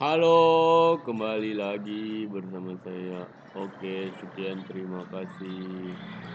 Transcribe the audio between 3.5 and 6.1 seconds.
Oke, sekian terima kasih.